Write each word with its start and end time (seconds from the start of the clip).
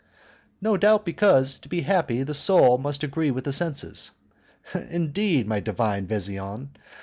"No 0.59 0.77
doubt 0.77 1.05
because, 1.05 1.59
to 1.59 1.69
be 1.69 1.81
happy, 1.81 2.23
the 2.23 2.33
soul 2.33 2.79
must 2.79 3.03
agree 3.03 3.29
with 3.29 3.43
the 3.43 3.53
senses." 3.53 4.09
"Indeed, 4.89 5.47
my 5.47 5.59
divine 5.59 6.07
Vesian? 6.07 6.69